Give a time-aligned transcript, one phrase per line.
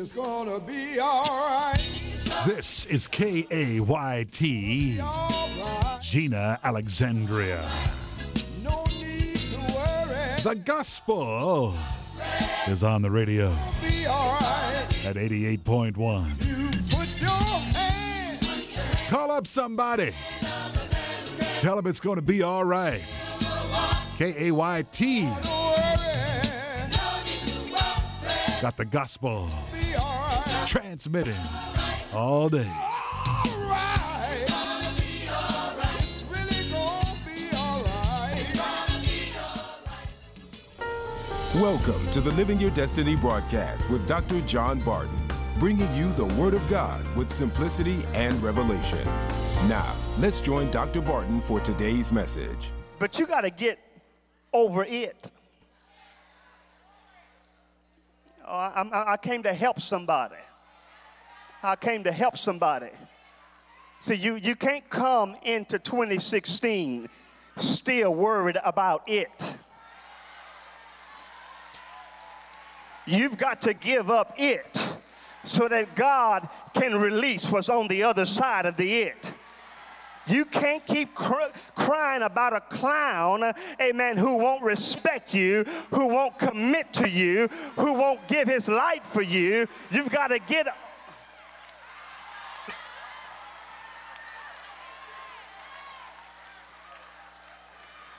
[0.00, 1.82] It's gonna be alright.
[2.46, 5.00] This is K A Y T.
[6.00, 7.68] Jena Alexandria.
[8.62, 10.40] No need to worry.
[10.44, 11.74] The gospel
[12.68, 13.50] is on the radio
[15.04, 16.46] at 88.1.
[16.46, 18.46] You put your hand.
[19.08, 20.14] Call up somebody.
[21.60, 23.00] Tell them it's going to be all right.
[24.16, 25.28] K A Y T
[28.60, 29.48] got the gospel.
[30.68, 31.34] Transmitting
[32.12, 32.70] all day.
[33.40, 34.44] Alright.
[35.96, 38.54] It's really gonna be alright.
[41.54, 44.42] Welcome to the Living Your Destiny broadcast with Dr.
[44.42, 45.18] John Barton,
[45.58, 49.06] bringing you the Word of God with simplicity and revelation.
[49.68, 51.00] Now, let's join Dr.
[51.00, 52.72] Barton for today's message.
[52.98, 53.78] But you got to get
[54.52, 55.30] over it.
[58.46, 60.36] Oh, I, I came to help somebody.
[61.62, 62.90] I came to help somebody.
[64.00, 67.08] See, you, you can't come into 2016
[67.56, 69.56] still worried about it.
[73.06, 74.78] You've got to give up it
[75.42, 79.32] so that God can release what's on the other side of the it.
[80.26, 86.38] You can't keep cr- crying about a clown, amen, who won't respect you, who won't
[86.38, 89.66] commit to you, who won't give his life for you.
[89.90, 90.68] You've got to get.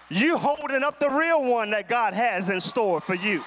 [0.10, 3.44] You holding up the real one that God has in store for you.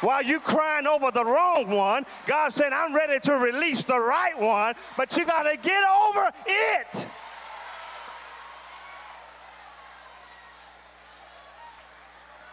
[0.00, 4.38] While you crying over the wrong one, God said, I'm ready to release the right
[4.38, 7.06] one, but you got to get over it.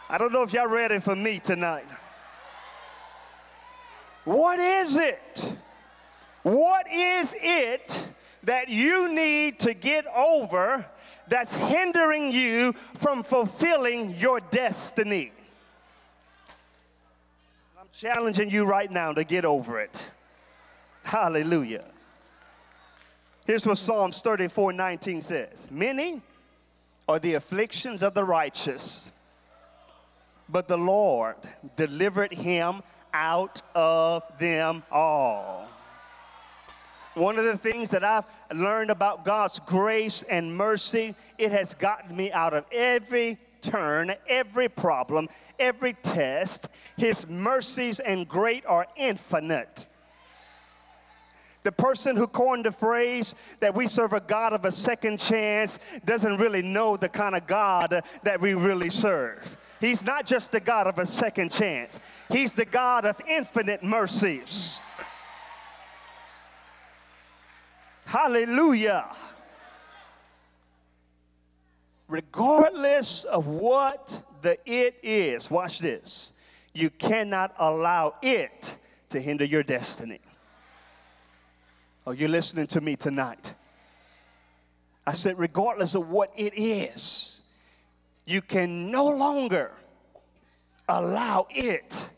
[0.09, 1.85] I don't know if y'all ready for me tonight.
[4.23, 5.53] What is it?
[6.43, 8.07] What is it
[8.45, 10.85] that you need to get over
[11.27, 15.31] that's hindering you from fulfilling your destiny?
[17.79, 20.11] I'm challenging you right now to get over it.
[21.03, 21.85] Hallelujah.
[23.45, 26.21] Here's what Psalms 34 19 says Many
[27.07, 29.09] are the afflictions of the righteous
[30.49, 31.35] but the Lord
[31.75, 32.83] delivered him
[33.13, 35.67] out of them all.
[37.15, 42.15] One of the things that I've learned about God's grace and mercy, it has gotten
[42.15, 46.67] me out of every turn, every problem, every test.
[46.97, 49.87] His mercies and great are infinite.
[51.63, 55.79] The person who coined the phrase that we serve a God of a second chance
[56.05, 59.57] doesn't really know the kind of God that we really serve.
[59.81, 64.79] He's not just the God of a second chance, He's the God of infinite mercies.
[68.15, 69.13] Hallelujah.
[72.07, 76.31] Regardless of what the it is, watch this,
[76.73, 78.77] you cannot allow it
[79.09, 80.21] to hinder your destiny.
[82.07, 83.53] Are you listening to me tonight?
[85.05, 87.41] I said, regardless of what it is,
[88.25, 89.73] you can no longer
[90.87, 92.09] allow it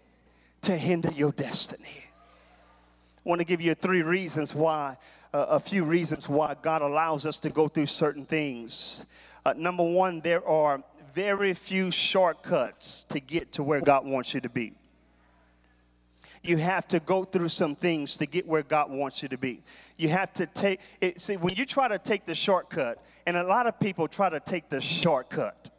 [0.62, 2.04] to hinder your destiny.
[3.26, 4.98] I want to give you three reasons why,
[5.34, 9.06] a few reasons why God allows us to go through certain things.
[9.46, 10.84] Uh, number one, there are
[11.14, 14.74] very few shortcuts to get to where God wants you to be
[16.48, 19.62] you have to go through some things to get where God wants you to be.
[19.98, 21.20] You have to take it.
[21.20, 24.40] See, when you try to take the shortcut, and a lot of people try to
[24.40, 25.70] take the shortcut.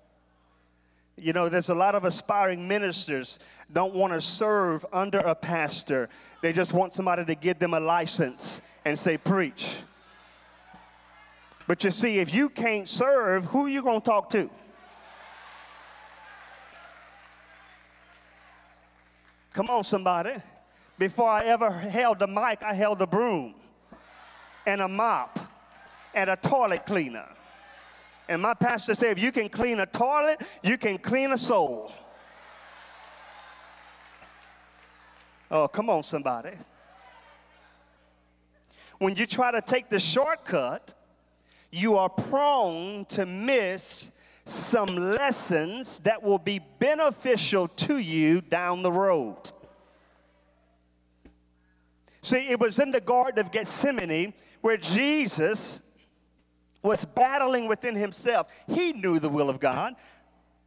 [1.20, 3.38] You know, there's a lot of aspiring ministers
[3.72, 6.08] don't want to serve under a pastor.
[6.42, 9.76] They just want somebody to give them a license and say preach.
[11.66, 14.48] But you see, if you can't serve, who you going to talk to?
[19.52, 20.34] Come on, somebody.
[20.98, 23.54] Before I ever held the mic, I held a broom
[24.64, 25.38] and a mop
[26.14, 27.28] and a toilet cleaner.
[28.28, 31.90] And my pastor said, if you can clean a toilet, you can clean a soul.
[35.50, 36.50] Oh, come on, somebody.
[38.98, 40.92] When you try to take the shortcut,
[41.70, 44.10] you are prone to miss
[44.44, 49.52] some lessons that will be beneficial to you down the road.
[52.20, 55.80] See, it was in the Garden of Gethsemane where Jesus
[56.82, 58.48] was battling within himself.
[58.66, 59.94] He knew the will of God,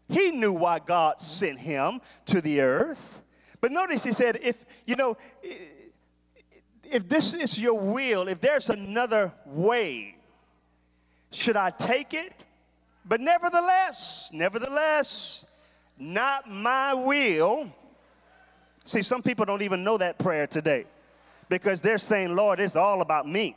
[0.10, 3.22] he knew why God sent him to the earth.
[3.62, 5.16] But notice he said, if, you know,
[6.84, 10.16] if this is your will, if there's another way,
[11.32, 12.44] should I take it?
[13.06, 15.46] But nevertheless, nevertheless,
[15.98, 17.72] not my will.
[18.84, 20.86] See, some people don't even know that prayer today
[21.48, 23.56] because they're saying, Lord, it's all about me.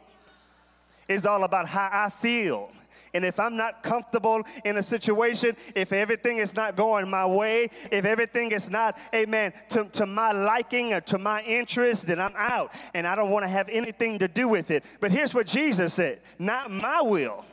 [1.08, 2.70] It's all about how I feel.
[3.14, 7.70] And if I'm not comfortable in a situation, if everything is not going my way,
[7.92, 12.34] if everything is not, amen, to, to my liking or to my interest, then I'm
[12.36, 12.74] out.
[12.92, 14.84] And I don't want to have anything to do with it.
[15.00, 17.44] But here's what Jesus said Not my will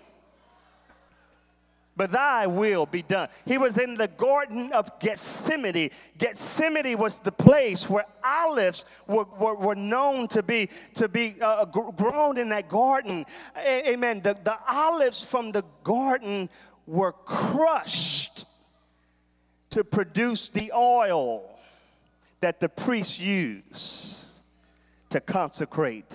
[2.01, 3.29] but thy will be done.
[3.45, 5.91] He was in the Garden of Gethsemane.
[6.17, 11.65] Gethsemane was the place where olives were, were, were known to be, to be uh,
[11.65, 13.23] grown in that garden.
[13.55, 14.19] Amen.
[14.21, 16.49] The, the olives from the garden
[16.87, 18.45] were crushed
[19.69, 21.43] to produce the oil
[22.39, 24.39] that the priests use
[25.11, 26.11] to consecrate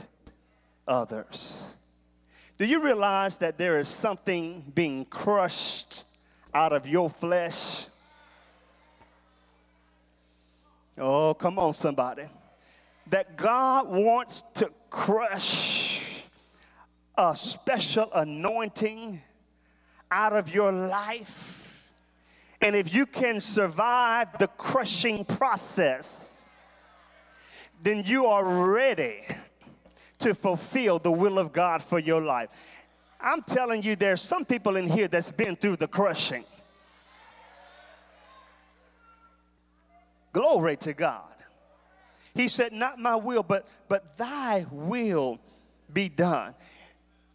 [0.88, 1.62] others.
[2.58, 6.04] Do you realize that there is something being crushed
[6.54, 7.86] out of your flesh?
[10.96, 12.24] Oh, come on, somebody.
[13.08, 16.22] That God wants to crush
[17.16, 19.20] a special anointing
[20.10, 21.84] out of your life.
[22.62, 26.46] And if you can survive the crushing process,
[27.82, 29.24] then you are ready
[30.18, 32.50] to fulfill the will of God for your life.
[33.20, 36.44] I'm telling you, there's some people in here that's been through the crushing.
[40.32, 41.22] Glory to God.
[42.34, 45.38] He said, Not my will, but, but thy will
[45.92, 46.54] be done.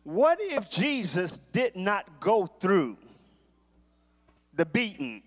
[0.03, 2.97] What if Jesus did not go through
[4.53, 5.23] the beating,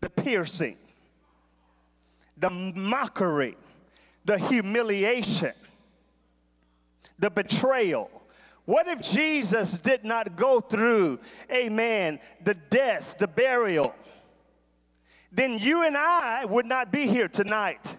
[0.00, 0.76] the piercing,
[2.36, 3.56] the mockery,
[4.24, 5.52] the humiliation,
[7.18, 8.10] the betrayal.
[8.64, 11.20] What if Jesus did not go through,
[11.50, 13.94] amen, the death, the burial?
[15.32, 17.96] Then you and I would not be here tonight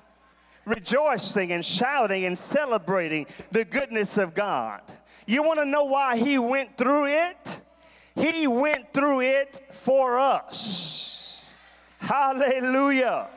[0.66, 4.82] rejoicing and shouting and celebrating the goodness of God.
[5.26, 7.62] You want to know why he went through it?
[8.16, 11.54] He went through it for us.
[12.00, 13.28] Hallelujah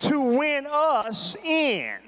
[0.00, 1.98] to win us in.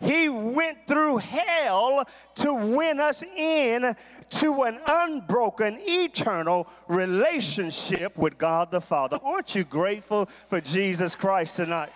[0.00, 2.06] He went through hell
[2.36, 3.96] to win us in
[4.30, 9.18] to an unbroken, eternal relationship with God the Father.
[9.22, 11.92] Aren't you grateful for Jesus Christ tonight?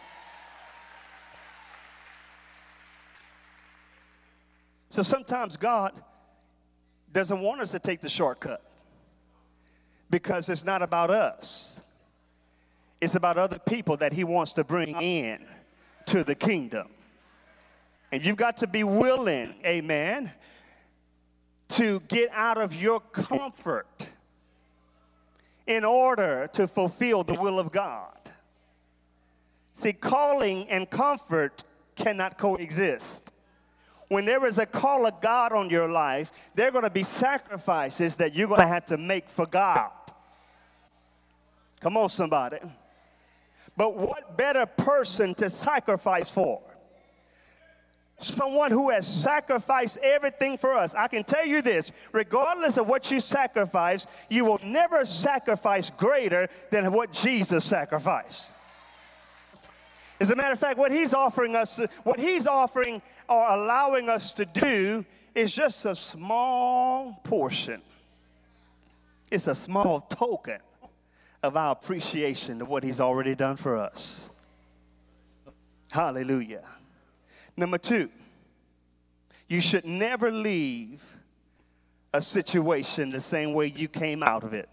[4.90, 5.92] So sometimes God
[7.12, 8.62] doesn't want us to take the shortcut
[10.08, 11.84] because it's not about us.
[13.00, 15.46] It's about other people that he wants to bring in
[16.06, 16.88] to the kingdom.
[18.10, 20.32] And you've got to be willing, amen,
[21.68, 24.06] to get out of your comfort
[25.66, 28.18] in order to fulfill the will of God.
[29.74, 31.62] See, calling and comfort
[31.94, 33.30] cannot coexist.
[34.08, 37.02] When there is a call of God on your life, there are going to be
[37.02, 39.90] sacrifices that you're going to have to make for God.
[41.80, 42.58] Come on, somebody.
[43.76, 46.61] But what better person to sacrifice for?
[48.20, 50.94] Someone who has sacrificed everything for us.
[50.94, 56.48] I can tell you this regardless of what you sacrifice, you will never sacrifice greater
[56.70, 58.53] than what Jesus sacrificed.
[60.20, 64.32] As a matter of fact, what he's offering us, what he's offering or allowing us
[64.32, 67.81] to do is just a small portion.
[69.31, 70.58] It's a small token
[71.42, 74.30] of our appreciation of what He's already done for us.
[75.90, 76.64] Hallelujah.
[77.56, 78.10] Number two,
[79.48, 81.02] you should never leave
[82.12, 84.68] a situation the same way you came out of it.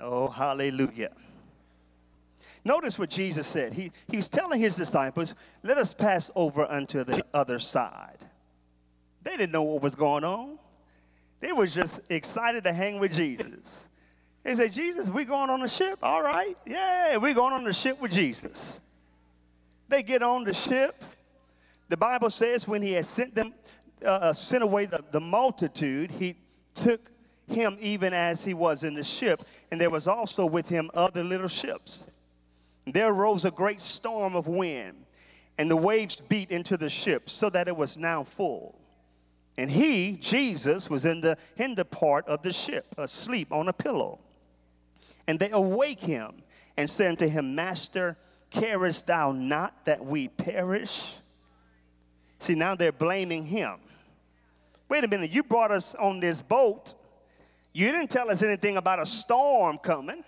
[0.00, 1.10] Oh, hallelujah.
[2.64, 3.72] Notice what Jesus said.
[3.72, 8.18] He, he was telling his disciples, Let us pass over unto the other side.
[9.22, 10.58] They didn't know what was going on.
[11.40, 13.86] They was just excited to hang with Jesus.
[14.42, 15.98] They said, Jesus, we going on the ship?
[16.02, 16.56] All right.
[16.64, 18.80] Yeah, we going on the ship with Jesus.
[19.88, 21.04] They get on the ship.
[21.88, 23.54] The Bible says when he had sent them,
[24.04, 26.36] uh, uh, sent away the, the multitude, he
[26.74, 27.10] took
[27.48, 29.44] him even as he was in the ship.
[29.70, 32.06] And there was also with him other little ships.
[32.86, 35.06] There arose a great storm of wind,
[35.58, 38.78] and the waves beat into the ship so that it was now full.
[39.58, 44.18] And he, Jesus, was in the hinder part of the ship, asleep on a pillow.
[45.26, 46.42] And they awake him
[46.76, 48.16] and said unto him, Master,
[48.50, 51.04] carest thou not that we perish?
[52.38, 53.76] See, now they're blaming him.
[54.88, 56.94] Wait a minute, you brought us on this boat.
[57.72, 60.22] You didn't tell us anything about a storm coming.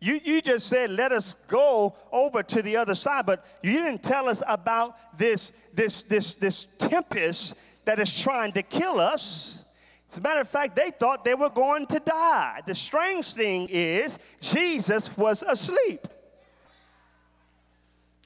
[0.00, 4.02] You, you just said, let us go over to the other side, but you didn't
[4.02, 7.56] tell us about this, this, this, this tempest
[7.88, 9.64] that is trying to kill us.
[10.10, 12.60] As a matter of fact, they thought they were going to die.
[12.66, 16.06] The strange thing is, Jesus was asleep.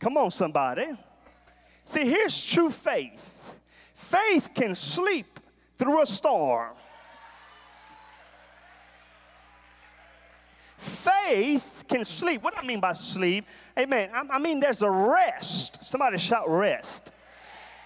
[0.00, 0.86] Come on, somebody.
[1.84, 3.22] See, here's true faith
[3.94, 5.38] faith can sleep
[5.76, 6.72] through a storm.
[10.76, 12.42] Faith can sleep.
[12.42, 13.44] What do I mean by sleep?
[13.78, 14.10] Amen.
[14.12, 15.84] I, mean, there's a rest.
[15.84, 17.12] Somebody shout rest.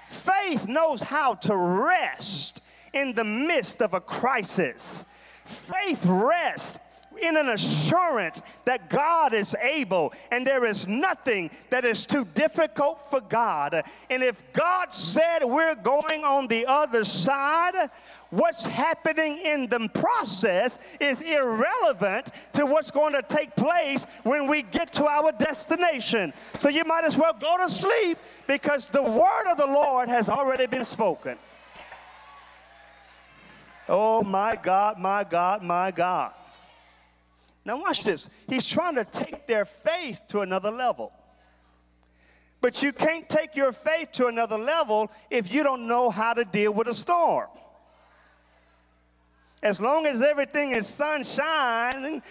[0.09, 5.05] Faith knows how to rest in the midst of a crisis.
[5.45, 6.79] Faith rests
[7.19, 13.11] in an assurance that God is able and there is nothing that is too difficult
[13.11, 13.83] for God.
[14.11, 17.91] And if God said we're going on the other side,
[18.31, 24.63] what's happening in the process is irrelevant to what's going to take place when we
[24.63, 26.33] get to our destination.
[26.59, 30.29] So you might as well go to sleep because the word of the Lord has
[30.29, 31.39] already been spoken.
[33.89, 36.33] Oh my God, my God, my God.
[37.67, 38.31] Now, watch this.
[38.49, 41.13] He's trying to take their faith to another level.
[42.61, 46.45] But you can't take your faith to another level if you don't know how to
[46.45, 47.49] deal with a storm.
[49.65, 52.23] As long as everything is sunshine,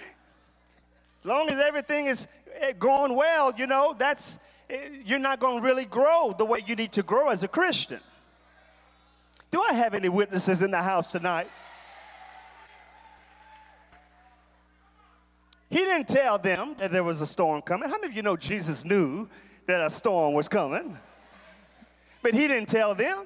[1.19, 2.29] as long as everything is
[2.61, 4.39] eh, going well, you know, that's
[4.69, 7.49] eh, you're not going to really grow the way you need to grow as a
[7.49, 7.99] Christian.
[9.51, 11.49] Do I have any witnesses in the house tonight?
[15.69, 17.89] He didn't tell them that there was a storm coming.
[17.89, 19.27] How many of you know Jesus knew
[19.67, 20.97] that a storm was coming?
[22.21, 23.25] But he didn't tell them.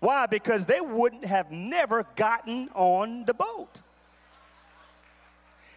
[0.00, 0.26] Why?
[0.26, 3.82] Because they wouldn't have never gotten on the boat.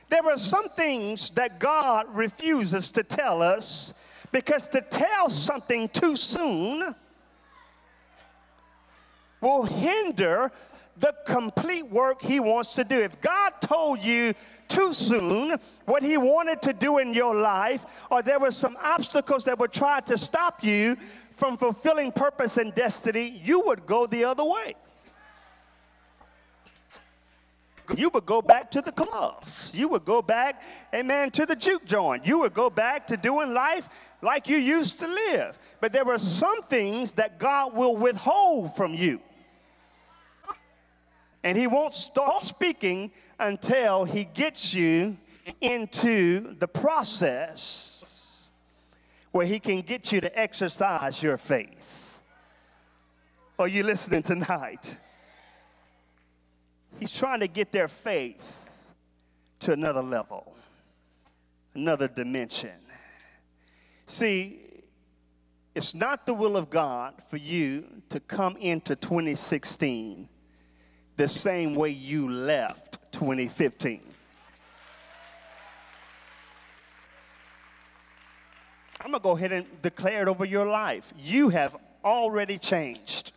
[0.10, 3.93] There are some things that God refuses to tell us
[4.31, 6.93] because to tell something too soon
[9.39, 10.51] will hinder
[10.98, 13.00] the complete work He wants to do.
[13.00, 14.33] If God told you
[14.67, 19.45] too soon what He wanted to do in your life, or there were some obstacles
[19.45, 20.95] that would try to stop you
[21.36, 24.75] from fulfilling purpose and destiny, you would go the other way.
[27.98, 29.71] You would go back to the clubs.
[29.74, 30.62] You would go back,
[30.93, 32.25] amen, to the juke joint.
[32.25, 35.57] You would go back to doing life like you used to live.
[35.79, 39.19] But there were some things that God will withhold from you.
[41.43, 45.17] And he won't start speaking until he gets you
[45.60, 48.51] into the process
[49.31, 52.19] where he can get you to exercise your faith.
[53.57, 54.98] Are you listening tonight?
[57.00, 58.69] He's trying to get their faith
[59.60, 60.55] to another level,
[61.74, 62.77] another dimension.
[64.05, 64.60] See,
[65.74, 70.27] it's not the will of God for you to come into 2016
[71.21, 74.01] the same way you left 2015.
[78.99, 81.13] I'm going to go ahead and declare it over your life.
[81.23, 83.33] You have already changed.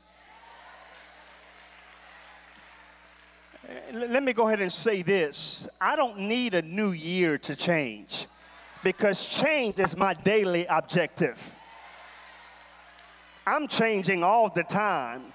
[3.93, 8.29] Let me go ahead and say this I don't need a new year to change
[8.83, 11.55] because change is my daily objective.
[13.47, 15.34] I'm changing all the time.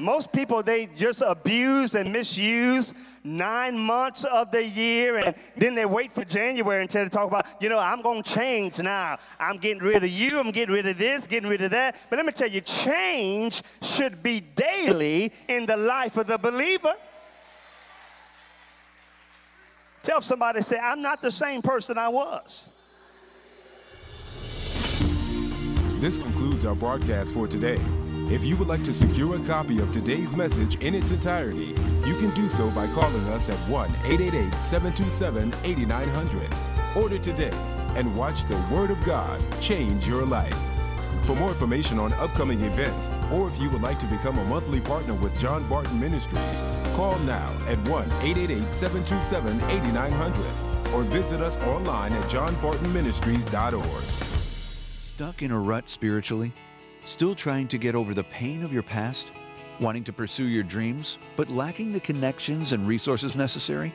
[0.00, 5.84] Most people, they just abuse and misuse nine months of the year, and then they
[5.84, 9.18] wait for January until they talk about, you know, I'm going to change now.
[9.38, 11.96] I'm getting rid of you, I'm getting rid of this, getting rid of that.
[12.08, 16.94] But let me tell you, change should be daily in the life of the believer.
[20.02, 22.74] Tell somebody, say, I'm not the same person I was.
[25.98, 27.78] This concludes our broadcast for today.
[28.30, 31.74] If you would like to secure a copy of today's message in its entirety,
[32.06, 36.54] you can do so by calling us at 1 888 727 8900.
[36.94, 37.50] Order today
[37.96, 40.54] and watch the Word of God change your life.
[41.24, 44.80] For more information on upcoming events, or if you would like to become a monthly
[44.80, 46.62] partner with John Barton Ministries,
[46.94, 54.04] call now at 1 888 727 8900 or visit us online at johnbartonministries.org.
[54.96, 56.54] Stuck in a rut spiritually?
[57.10, 59.32] Still trying to get over the pain of your past?
[59.80, 63.92] Wanting to pursue your dreams, but lacking the connections and resources necessary?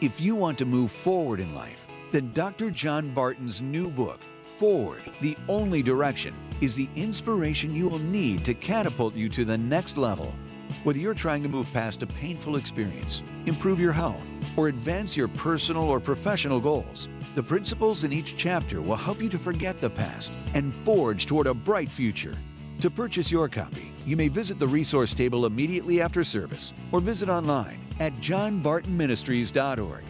[0.00, 2.72] If you want to move forward in life, then Dr.
[2.72, 8.52] John Barton's new book, forward, the only direction, is the inspiration you will need to
[8.52, 10.34] catapult you to the next level.
[10.82, 15.28] Whether you're trying to move past a painful experience, improve your health, or advance your
[15.28, 19.88] personal or professional goals, the principles in each chapter will help you to forget the
[19.88, 22.36] past and forge toward a bright future.
[22.80, 27.28] To purchase your copy, you may visit the resource table immediately after service or visit
[27.28, 30.04] online at johnbartonministries.org.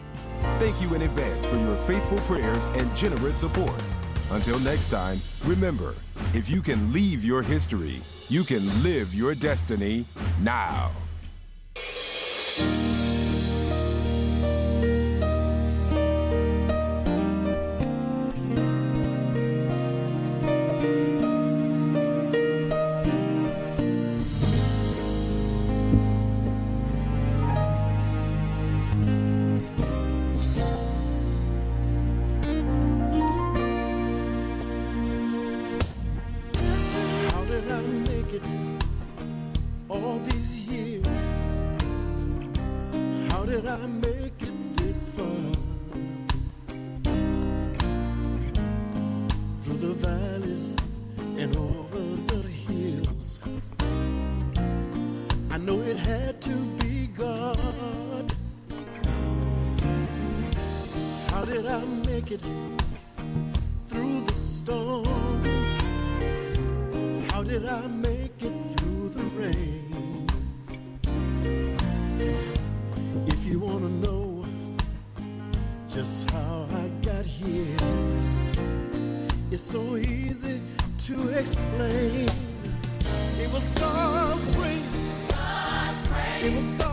[0.59, 3.81] Thank you in advance for your faithful prayers and generous support.
[4.31, 5.95] Until next time, remember
[6.33, 10.05] if you can leave your history, you can live your destiny
[10.41, 10.91] now.
[86.47, 86.86] It was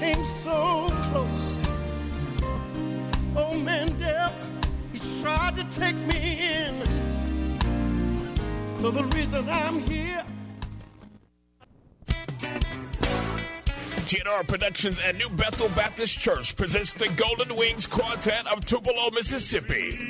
[0.00, 1.58] came so close.
[3.36, 4.50] Oh man, death,
[4.94, 6.82] he tried to take me in.
[8.76, 10.24] So the reason I'm here.
[14.08, 20.09] TNR Productions and New Bethel Baptist Church presents the Golden Wings Quartet of Tupelo, Mississippi.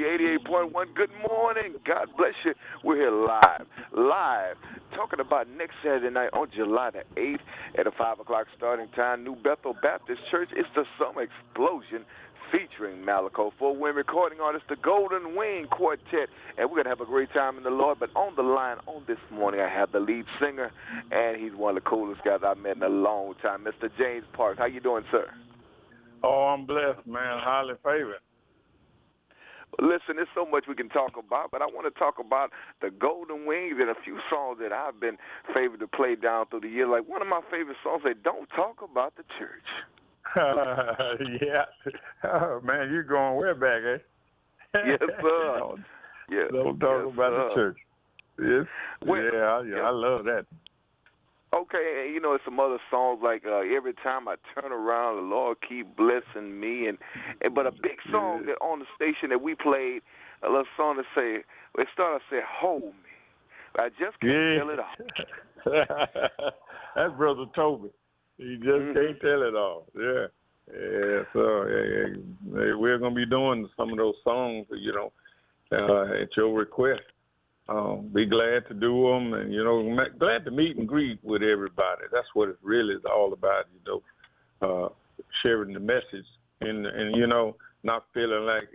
[0.47, 0.95] 88.1.
[0.95, 1.75] Good morning.
[1.85, 2.55] God bless you.
[2.85, 4.57] We're here live, live,
[4.95, 7.41] talking about next Saturday night on July the 8th
[7.79, 9.25] at a 5 o'clock starting time.
[9.25, 10.51] New Bethel Baptist Church.
[10.55, 12.05] It's the Summer Explosion
[12.53, 16.29] featuring Malaco Four Wind recording artist, the Golden Wing Quartet.
[16.59, 17.99] And we're going to have a great time in the Lord.
[17.99, 20.71] But on the line on this morning, I have the lead singer,
[21.11, 23.89] and he's one of the coolest guys I've met in a long time, Mr.
[23.99, 24.59] James Parks.
[24.59, 25.27] How you doing, sir?
[26.23, 27.41] Oh, I'm blessed, man.
[27.43, 28.21] Highly favored.
[29.81, 32.51] Listen, there's so much we can talk about, but I want to talk about
[32.83, 35.17] the Golden Wings and a few songs that I've been
[35.55, 36.87] favored to play down through the year.
[36.87, 39.65] Like one of my favorite songs, they don't talk about the church.
[41.43, 41.65] yeah,
[42.25, 43.99] oh, man, you're going way back, eh?
[44.87, 45.75] yes, sir.
[46.31, 47.49] yes, don't talk yes, about sir.
[47.49, 47.79] the church.
[48.39, 48.67] Yes,
[49.07, 50.47] Well, yeah, yeah, I love that.
[51.55, 55.23] Okay, and you know, some other songs like uh, "Every Time I Turn Around, the
[55.23, 56.97] Lord Keep Blessing Me," and,
[57.45, 60.01] and but a big song that on the station that we played,
[60.43, 61.45] a little song that say,
[61.79, 63.13] it started to say, "Hold Me."
[63.81, 64.59] I just can't Yeah.
[64.59, 66.51] tell it all.
[66.97, 67.91] That's brother Toby.
[68.43, 68.95] He just Mhm.
[68.95, 69.87] can't tell it all.
[69.95, 70.27] Yeah,
[70.67, 71.25] yeah.
[71.33, 75.13] So yeah, we're gonna be doing some of those songs, you know,
[75.71, 77.03] uh, at your request.
[77.69, 79.79] Um, be glad to do them, and you know,
[80.19, 82.03] glad to meet and greet with everybody.
[82.11, 84.03] That's what it really is all about, you know,
[84.61, 84.89] uh,
[85.43, 86.27] sharing the message,
[86.61, 88.69] and and you know, not feeling like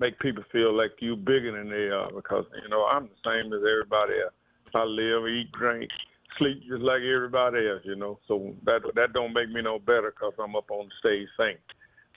[0.00, 3.52] make people feel like you bigger than they are, because you know I'm the same
[3.54, 4.34] as everybody else.
[4.74, 5.88] I live, eat, drink,
[6.38, 8.18] sleep just like everybody else, you know.
[8.28, 11.58] So that that don't make me no better because I'm up on the stage singing.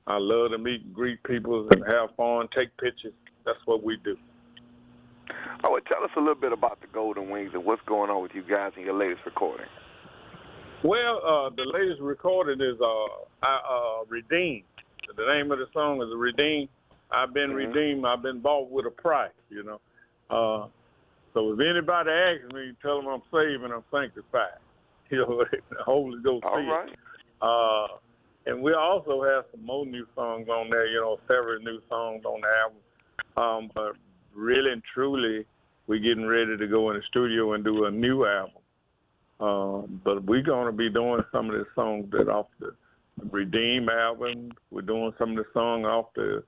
[0.08, 3.13] I love to meet and greet people and have fun, take pictures.
[3.45, 4.17] That's what we do.
[5.63, 8.21] I would tell us a little bit about the Golden Wings and what's going on
[8.21, 9.65] with you guys in your latest recording.
[10.84, 14.63] Well, uh, the latest recording is uh, I, uh, Redeemed.
[15.15, 16.69] The name of the song is Redeemed.
[17.12, 17.73] I've been Mhm.
[17.73, 18.06] redeemed.
[18.06, 19.82] I've been bought with a price, you know.
[20.30, 20.67] Uh,
[21.38, 24.58] so if anybody asks me, tell them I'm saved and I'm sanctified.
[25.10, 26.43] You know, the Holy Ghost.
[26.43, 26.89] All right.
[27.41, 27.95] Uh,
[28.45, 32.26] and we also have some more new songs on there, you know, several new songs
[32.26, 32.82] on the album.
[33.38, 33.93] Um, but
[34.36, 35.45] really and truly,
[35.88, 38.62] we're getting ready to go in the studio and do a new album.
[39.39, 42.73] Um, but we're going to be doing some of the songs that off the
[43.32, 44.52] Redeem album.
[44.71, 46.43] We're doing some of the songs off the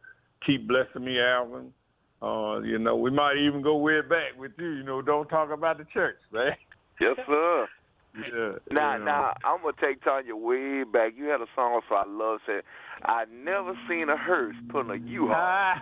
[0.46, 1.74] Keep Blessing Me album.
[2.22, 4.70] Uh, you know, we might even go way back with you.
[4.72, 6.52] You know, don't talk about the church, man.
[7.00, 7.68] Yes, sir.
[8.16, 8.56] Yeah.
[8.72, 9.06] Now, you know.
[9.06, 11.14] now, I'm gonna take Tanya way back.
[11.16, 12.64] You had a song so I love said,
[13.06, 15.76] "I never seen a hearse putting a U-Haul."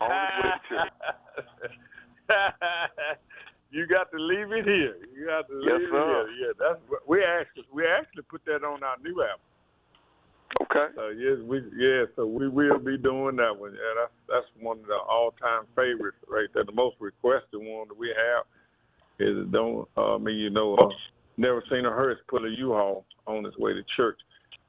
[0.00, 0.10] on
[0.42, 1.72] the church.
[3.70, 4.96] you got to leave it here.
[5.14, 6.26] You got to leave Yes, it sir.
[6.26, 6.46] here.
[6.46, 9.40] Yeah, that's we actually we actually put that on our new album.
[10.60, 10.86] Okay.
[10.94, 13.72] So yes, we yeah, so we will be doing that one.
[13.72, 16.64] Yeah, that's that's one of the all time favorites right there.
[16.64, 18.44] The most requested one that we have
[19.18, 20.88] is don't uh me you know uh,
[21.36, 24.18] never seen a hearse put a U-Haul on its way to church.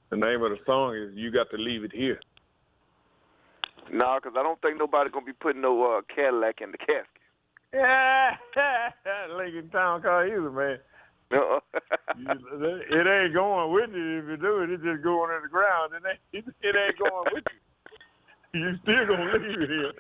[0.10, 2.20] The name of the song is You Got to Leave It Here.
[3.92, 7.06] No, because I don't think nobody gonna be putting no uh, Cadillac in the casket.
[7.74, 8.36] Yeah,
[9.36, 10.80] Lincoln Town Car either, man.
[11.32, 11.60] No.
[12.18, 14.70] It ain't going with you if you do it.
[14.70, 15.92] It's just going in the ground.
[15.94, 17.60] It ain't, it ain't going with you.
[18.56, 19.92] You still gonna leave it here.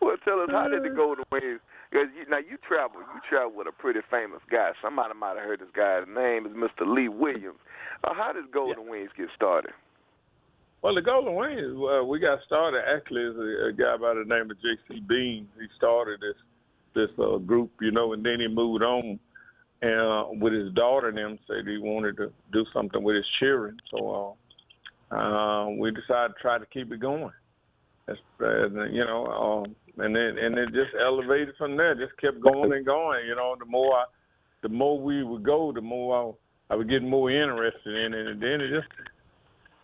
[0.00, 1.58] well, tell us how did the Golden Wings?
[1.90, 4.70] Because you, now you travel, you travel with a pretty famous guy.
[4.80, 5.98] Somebody might have heard this guy.
[5.98, 6.86] His name is Mr.
[6.86, 7.58] Lee Williams.
[8.04, 9.72] Uh, how did Golden Wings get started?
[10.82, 14.24] Well, the Golden Wings, uh, we got started actually as a, a guy by the
[14.24, 15.00] name of J.C.
[15.08, 15.48] Bean.
[15.58, 16.36] He started this
[16.94, 19.18] this uh, group, you know, and then he moved on
[19.84, 23.76] uh, with his daughter and them said he wanted to do something with his children.
[23.90, 24.36] So
[25.10, 27.32] uh, uh, we decided to try to keep it going.
[28.06, 31.94] That's, uh, you know, um, and then and it just elevated from there.
[31.94, 33.26] Just kept going and going.
[33.26, 34.04] You know, the more I,
[34.62, 36.36] the more we would go, the more
[36.70, 38.88] I, I would get more interested in it, and then it just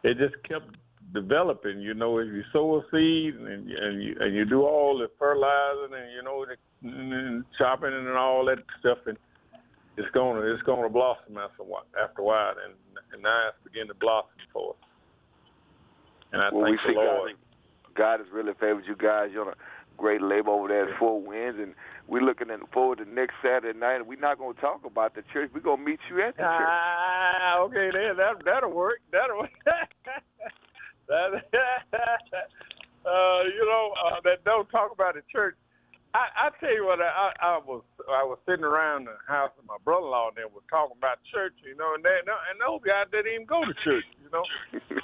[0.03, 0.77] it just kept
[1.15, 1.81] developing.
[1.81, 5.09] You know, if you sow a seed and and you, and you do all the
[5.19, 6.57] fertilizing and you know the
[6.89, 9.17] and chopping and all that stuff, and
[10.01, 11.63] it's gonna it's gonna blossom after
[12.03, 12.75] after a while, and
[13.13, 14.77] and now it's beginning to blossom for us.
[16.33, 17.33] And I well, thank we the Lord.
[17.33, 19.31] God, God has really favored you guys.
[19.33, 19.57] You're on a
[19.97, 21.75] great label over there at Four Winds, and
[22.07, 23.97] we're looking forward to next Saturday night.
[23.97, 25.51] And we're not going to talk about the church.
[25.53, 26.67] We're going to meet you at the church.
[26.67, 29.01] Ah, okay, then that that'll work.
[29.13, 29.51] That'll work.
[31.09, 31.45] that,
[33.05, 35.57] uh, you know, uh, that don't talk about the church.
[36.13, 39.65] I, I tell you what, I, I, was I was sitting around the house of
[39.67, 43.07] my brother-in-law and they were talking about church, you know, and they and those guys
[43.13, 44.43] didn't even go to church, you know.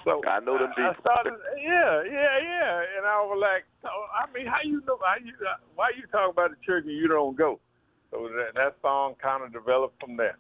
[0.03, 4.27] So I know them I started, yeah, yeah, yeah, and I was like, so, I
[4.35, 4.99] mean, how you know?
[4.99, 5.33] How you
[5.77, 7.61] why you talk about the church and you don't go?
[8.11, 10.39] So that, that song kind of developed from there.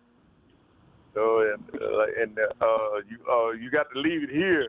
[1.14, 4.68] So and uh, and uh, you uh, you got to leave it here.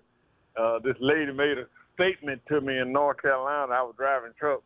[0.55, 3.73] Uh, this lady made a statement to me in North Carolina.
[3.73, 4.61] I was driving truck,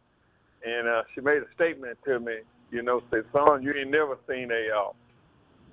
[0.65, 2.39] and uh, she made a statement to me.
[2.71, 4.91] You know, said, "Son, you ain't never seen a uh,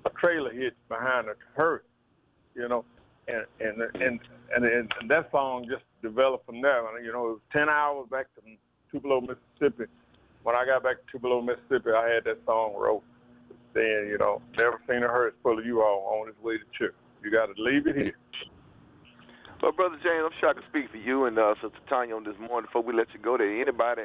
[0.05, 1.83] a trailer hitch behind a hearse."
[2.55, 2.85] You know,
[3.27, 4.19] and and and
[4.55, 6.95] and, and, and that song just developed from there.
[6.95, 8.41] And, you know, it was ten hours back to
[8.91, 9.85] Tupelo, Mississippi.
[10.43, 13.03] When I got back to Tupelo, Mississippi, I had that song wrote
[13.73, 16.95] saying, you know, never seen a hearse full of U-Haul on its way to church.
[17.23, 18.17] You got to leave it here.
[19.61, 22.23] Well, Brother James, I'm sure I can speak for you and uh, Sister Tanya on
[22.23, 23.61] this morning before we let you go there.
[23.61, 24.03] Anybody,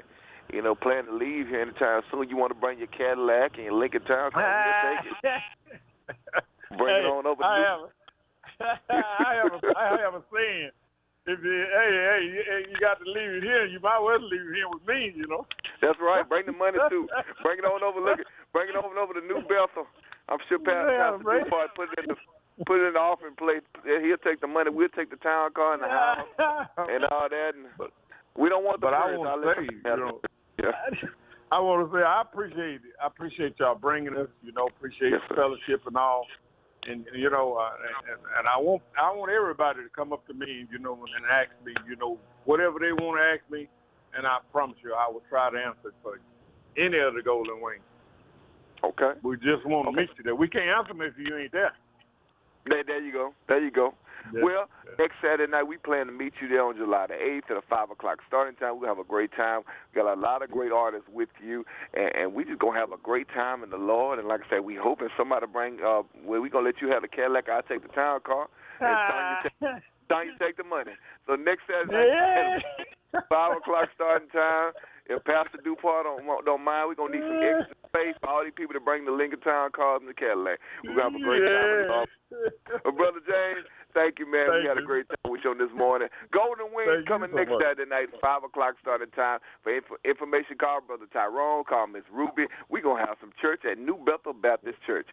[0.53, 3.65] you know, plan to leave here anytime soon, you want to bring your Cadillac and
[3.65, 6.79] your Lincoln Town car, we'll take it.
[6.79, 7.91] Bring it Hey, on over to I have, a,
[8.91, 10.71] I have, a, I have a saying.
[11.27, 13.65] If you, hey, hey, you, hey, you got to leave it here.
[13.65, 15.13] You might as well leave it here with me.
[15.17, 15.47] You know.
[15.81, 16.29] That's right.
[16.29, 17.09] Bring the money too.
[17.43, 18.01] Bring it on over.
[18.01, 18.27] Look, it.
[18.53, 19.87] bring it on over to New Bethel.
[20.29, 22.99] I'm sure Pastor, Yeah, Pastor bring- Dupart put it in the put it in the
[23.01, 23.63] offering plate.
[23.85, 24.71] He'll take the money.
[24.71, 27.53] We'll take the town car and the house and all that.
[27.55, 27.89] And
[28.37, 30.15] we don't want the But I I'll to let say, you you know, it.
[30.23, 30.29] Yeah.
[31.53, 32.81] I want to say I appreciate it.
[33.03, 34.29] I appreciate y'all bringing us.
[34.43, 36.27] You know, appreciate Yes, the fellowship and all.
[36.89, 37.71] And you know, uh,
[38.11, 41.25] and, and I want I want everybody to come up to me, you know, and
[41.27, 43.69] ask me, you know, whatever they want to ask me,
[44.17, 46.23] and I promise you, I will try to answer it for you.
[46.85, 47.83] Any of the Golden Wings.
[48.83, 49.13] Okay.
[49.23, 50.01] We just want to Okay.
[50.01, 50.35] meet you there.
[50.35, 51.73] We can't answer them if you ain't there.
[52.67, 53.35] There, there you go.
[53.49, 53.95] There you go.
[54.33, 54.43] Yeah.
[54.43, 54.93] Well, Yeah.
[54.99, 57.63] next Saturday night we plan to meet you there on July the eighth at a
[57.63, 58.79] five o'clock starting time.
[58.81, 59.63] We'll have a great time.
[59.93, 62.93] We got a lot of great artists with you, and, and we just gonna have
[62.93, 64.19] a great time in the Lord.
[64.19, 65.81] And like I said, we hoping somebody bring.
[65.85, 67.49] Uh, well, we gonna let you have the Cadillac.
[67.49, 68.49] I'll take the town car.
[68.81, 69.51] And
[70.09, 70.93] Tanya, take, take the money.
[71.27, 72.63] So next Saturday night,
[73.13, 73.21] yeah.
[73.29, 74.73] five o'clock starting time.
[75.07, 78.57] If Pastor Dupart don't don't mind, we're gonna need some extra space for all these
[78.57, 80.59] people to bring the Lincoln Town cars and the Cadillac.
[80.83, 82.09] We're gonna have a great time in the Lord.
[82.85, 84.51] Well, Brother James, thank you, man.
[84.51, 86.09] we Thank had a great time with you on this morning.
[86.31, 87.63] Golden Wings Thank coming so next much.
[87.63, 89.39] Saturday night, 5 o'clock starting time.
[89.63, 92.47] For inf- information, call Brother Tyrone, call Miss Ruby.
[92.69, 95.07] We're going to have some church at New Bethel Baptist Church.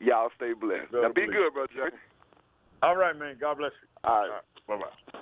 [0.00, 0.92] Y'all stay blessed.
[0.92, 1.36] God now, be bless.
[1.36, 2.00] good, Brother James.
[2.82, 3.36] All right, man.
[3.40, 3.88] God bless you.
[4.04, 4.42] All right.
[4.68, 5.18] Bye bye.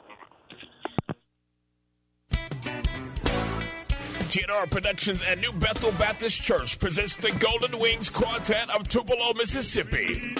[4.28, 10.34] TNR Productions and New Bethel Baptist Church presents the Golden Wings Quartet of Tupelo, Mississippi.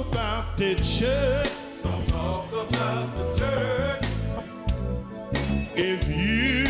[0.00, 1.50] About the church.
[1.82, 4.04] Don't talk about the church.
[5.76, 6.63] If you